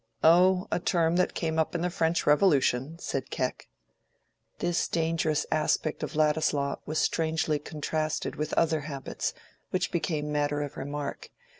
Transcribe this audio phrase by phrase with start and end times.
[0.23, 3.67] "Oh, a term that came up in the French Revolution," said Keck.
[4.57, 9.35] This dangerous aspect of Ladislaw was strangely contrasted with other habits
[9.69, 11.29] which became matter of remark.